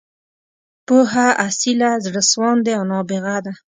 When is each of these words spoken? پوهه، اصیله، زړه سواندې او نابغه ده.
پوهه، 0.87 1.27
اصیله، 1.47 1.91
زړه 2.05 2.21
سواندې 2.31 2.71
او 2.77 2.83
نابغه 2.91 3.35
ده. 3.45 3.53